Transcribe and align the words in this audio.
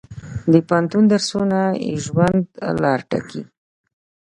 د 0.51 0.53
پوهنتون 0.67 1.03
درسونه 1.13 1.59
د 1.75 1.77
ژوند 2.05 2.43
لاره 2.83 3.05
ټاکي. 3.11 3.41